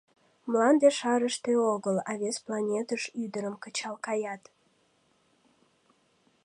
[0.49, 4.43] —Мланде шарыште огыл, а вес планетыш ӱдырым кычал каят...